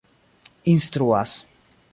[0.71, 1.45] instruas